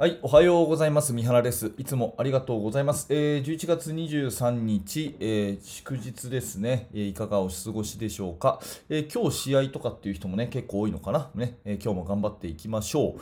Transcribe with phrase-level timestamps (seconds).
[0.00, 1.12] はい、おはようございます。
[1.12, 1.72] 三原です。
[1.76, 3.06] いつもありがとうございます。
[3.10, 11.28] えー、11月23日、えー祝日ですね、えーいかがお過ごしでしょうか、えー今日試合とかっていう人もね、結構多いのかな。
[11.34, 13.20] ね、えー今日も頑張っていきましょう。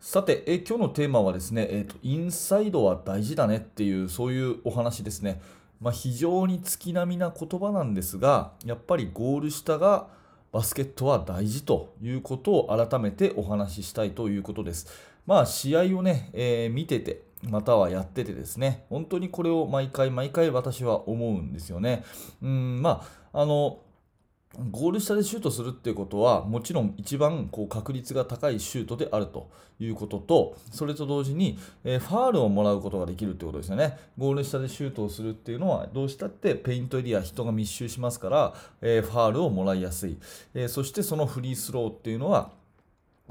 [0.00, 5.42] さて、えー今日のテーマはですね、えーと、インサイドは大事だねっていう、そういうお話ですね。
[5.78, 10.06] まあ、非常に月並みな言葉なんですが、やっぱりゴール下が
[10.52, 14.86] バスケットは大事ということを改めてお話ししたいということです。
[15.28, 22.02] まあ、試合をね、えー見てて、またはやっててですね、本当にこれを毎回毎回私は思うんですよね。
[22.42, 23.80] うん、まあ、あの、
[24.70, 40.18] ゴール下でシュートするっていうことはもちろん一番こう確率が高いシュートであるということとそれと同時に、えファールをもらうことができるってことですよねゴール下でシュートをするっていうのはどうしたってペイントエリア人が密集しますから、えファールをもらいやすい、
[40.54, 42.50] えそしてそのフリースローっていうのは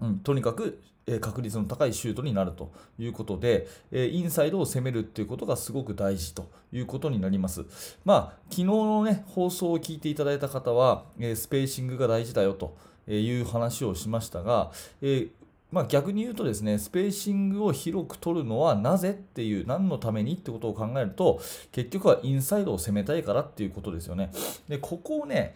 [0.02, 7.66] うん、とにかく、えー確率の高いシュートになるということで、えーインサイドを攻めるっていうことがすごく大事ということになります。
[8.04, 12.76] まあ、昨日の、ね、放送を聞いていただいた方は、えースペーシングが大事だよと
[13.08, 15.28] いう話をしましたが、え
[15.72, 24.32] まあ、逆に言うとですね、スペーシングを広く取るのはなぜっていう、何のためにってことを考えると、結局はインサイドを攻めたいからっていうことですよね。
[24.70, 25.56] で、ここをね、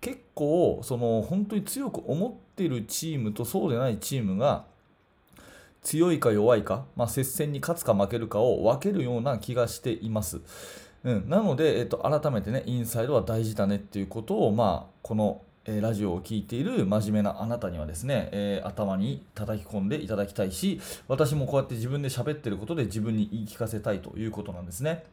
[0.00, 4.64] 結構その本当に強く思っているチームとそうでないチームが
[5.82, 10.40] 強いか弱いか、まあ、接戦に勝つか負けるかを分けるような気がしています。
[11.04, 25.04] うん、なので、えっと、改めてね、インサイドは大事だねっていうことを、まあ、この、えーラジオを聞いている真面目なあなたにはですね、えー頭に叩き込んでいただきたいし、私もこうやって自分で喋ってることで自分に言い聞かせたいということなんですね。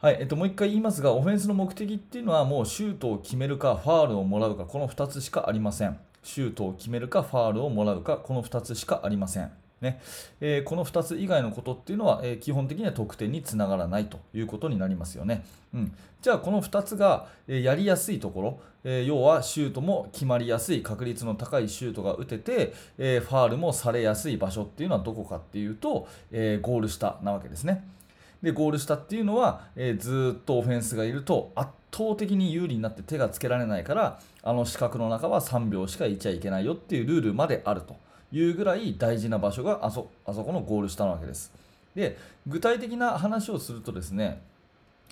[0.00, 5.98] はいえっと、もう一回言いますが、オフェンスの目的っていうのは、もうシュートを決めるか、ファールをもらうか、この2つしかありません。
[6.22, 9.50] シュートを決めるか、ファールをもらうか、この2つしかありません。
[9.82, 10.00] ね
[10.40, 15.44] えーこの2つ以外のことっていうのは、えー基本的には得点につながらないということになりますよね。
[15.74, 27.84] うん、じゃあ、この2つが、えーやりやすいところ、え要はシュートも決まりやすい、確率の高いシュートが打てて、えファールもされやすい場所っていうのはどこかっていうと、えゴール下なわけですね。
[28.42, 37.96] でゴール下っていうのは、えーずっとオフェンスがいると圧倒的に有利になって手がつけられないからあの四角の中は3秒しかいちゃいけないよっていうルールまであると
[38.32, 41.52] いうぐらい大事な場所があそあそこのゴール下なわけです。
[41.94, 44.40] で具体的な話をするとですね、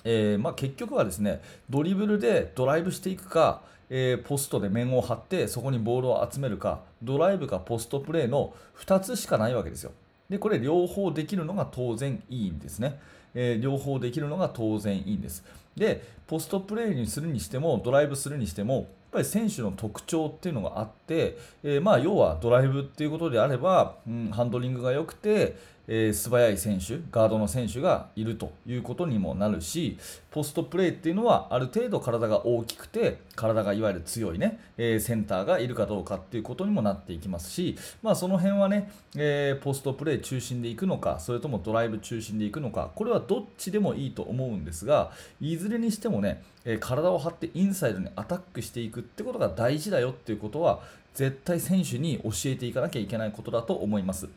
[0.05, 9.91] えーまあ、結局はですねドリブルでドライブしていくか、えーポストで面を張ってそこにボールを集めるかドライブかポストプレーの2つしかないわけですよ。
[10.29, 12.99] でこれ両方できるのが当然いいんですね。
[13.33, 15.43] えー両方できるのが当然いいんです。
[15.75, 25.57] でポストプレーにするにしてもドライブするにしてもやっぱり選手の特徴っていうのがあって、えーまあ、要はドライブっていうことであれば、うん、ハンドリングが良くて、
[25.91, 29.97] えー素早い選手ガードの選手がいるということにもなるし
[30.29, 45.11] ポストプレーっていうのはある程度体が大きくて体がいわゆる強いね、えーセンターがいるかどうかっていうことにもなっていきますし、まあ、その辺はね、えーポストプレー中心でいくのかそれともドライブ中心でいくのかこれはどっちでもいいと思うんですが
[45.41, 50.81] いずれにしてもね、え体を張ってインサイドにアタックしていくってことが大事だよっていうことは
[51.15, 54.29] 絶対選手に教えていかなきゃいけないことだと思います。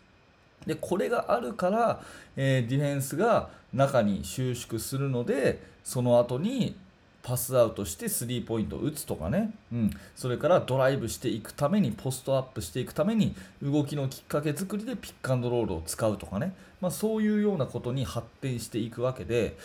[0.67, 2.03] でこれがあるから、
[2.37, 6.77] えーディフェンスが中に収縮するのでその後に
[7.23, 19.57] パスアウトしてスリーポイントを打つとかね、うん、それからドライブしていくためにポストアップしていくために動きのきっかけ作りでピックアンドロールを使うとかね、まあ、そういうようなことに発展していくわけで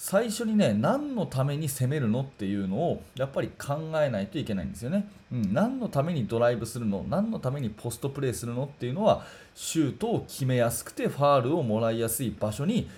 [0.00, 7.04] 最初にね何のために攻めるのっていうのをやっぱり考えないといけないんですよね、うん、何のためにドライブするの？
[7.08, 9.26] 何のためにポストプレーするのっていうのは
[9.56, 12.88] シュートを決めやすくてファールをもらいやすい場所に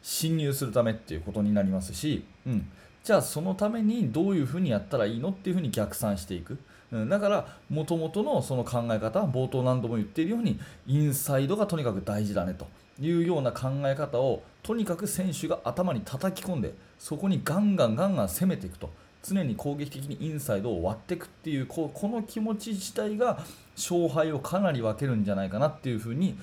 [0.00, 2.68] 侵入するためっていうことになりますし、うん、
[3.02, 6.56] じゃあそのためにどういうふうにやったらいいのっていうふうに逆算していく、
[6.92, 12.68] うん、だからもともとのその考え方冒頭何度も言っているようにインサイドがとにかく大事だねと。
[13.00, 18.90] いうような考え方をとにかく選手が頭に叩き込んでそこにガンガンガンガン攻めていくと
[19.22, 23.38] 常に攻撃的にインサイドを割っていくっていうここの気持ち自体が
[23.76, 26.38] 勝敗をかなり分けるんじゃないかなっていうふうに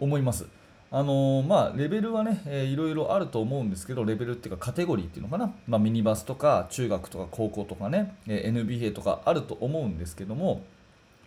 [0.00, 0.46] 思います。
[0.90, 10.62] あのーまあ、レベルはね、えーいろいろあると思うんですけど、レベルっていうかカテゴリーっていうのかな、まあ、ミニバスとか中学とか高校とかね、え NBA とかあると思うんですけども、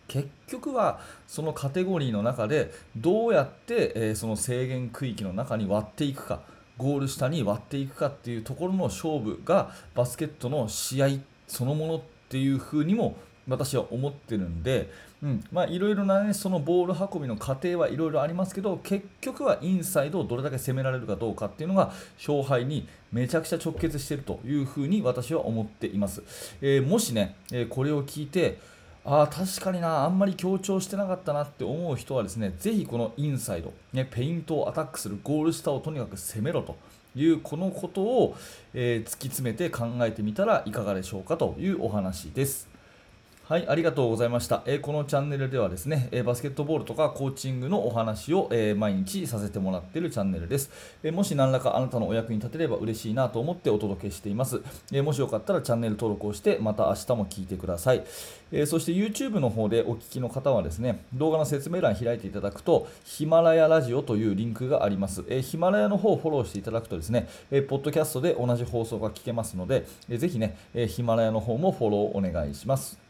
[0.08, 6.42] 結局はそのカテゴリーの中でどうやって、えその制限区域の中に割っていくか、
[6.78, 11.08] ゴール下に割っていくかっていうところの勝負がバスケットの試合
[11.48, 13.18] そのものっていう風にも
[13.48, 14.92] 私は思ってるんで、
[15.24, 26.22] うんまあ、いろいろな、ね、そのボール運びの過程はいろいろありますけど結局はインサイドをどれだけ攻められるかどうかっていうのが勝敗にめちゃくちゃ直結しているというふうに私は思っています、
[26.62, 28.60] えー、もしね、え、これを聞いて
[29.10, 36.76] ああ確かになあんまり強調してなかったなって思う人はですねぜひこのインサイド、ね、ペイントをアタックするゴール下をとにかく攻めろと
[37.16, 38.36] いうこのことを、
[38.74, 42.77] えー、突き詰めて考えてみたらいかがでしょうかというお話です。
[43.48, 44.62] はい、ありがとうございました。
[44.66, 50.70] えー、このチャンネルではですね、えー、バスケットボールとかコーチングのお話を、えー、毎日させてもらっているチャンネルです、
[51.02, 54.62] えもし何らかあなたのお役に立てれば嬉しいなと思ってお届けしています。
[54.92, 58.04] えもしよかったらチャンネル登録をして、また明日も聞いてください。
[58.52, 65.24] えそして YouTube の方でお聞きの方はですね、動画の説明欄開いていただくと、ヒマラヤラジオというリンクがあります。
[65.30, 73.07] えヒマラヤの方をフォローしていただくとですね、えポッドキャストで同じ放送が聞けますので、えぜひね、えヒマラヤの方もフォローお願いします。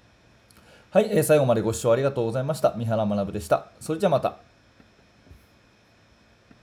[0.90, 2.74] はい、えー、最後までご視聴ありがとうございました。
[2.78, 3.68] 三原学でした。
[3.82, 4.47] それじゃあまた。